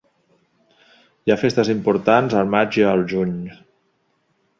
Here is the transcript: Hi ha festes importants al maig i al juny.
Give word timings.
Hi 1.27 1.33
ha 1.33 1.37
festes 1.41 1.69
importants 1.73 2.35
al 2.39 2.49
maig 2.57 2.79
i 2.81 2.87
al 2.93 3.05
juny. 3.13 3.37